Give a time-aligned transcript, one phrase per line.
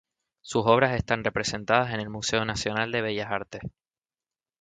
[0.41, 3.61] Sus obras están representadas en el Museo Nacional de Bellas Artes.